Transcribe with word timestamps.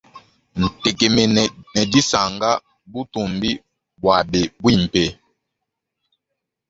Ntekemene 0.59 1.43
ne 1.73 1.81
disanka 1.91 2.49
butumbi 2.91 3.51
bwabe 4.01 4.41
bwimpe. 4.61 5.03